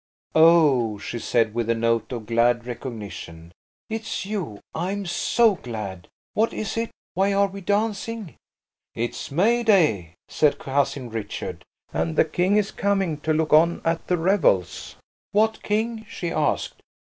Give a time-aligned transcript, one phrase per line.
[0.33, 3.51] "Oh!" she said, with a note of glad recognition.
[3.87, 4.59] "It's you!
[4.73, 6.07] I'm so glad!
[6.33, 6.89] What is it?
[7.13, 8.33] Why are we dancing?"
[8.95, 14.07] "It's May day," said Cousin Richard, "and the King is coming to look on at
[14.07, 14.95] the revels."
[15.33, 16.81] "What king?" she asked.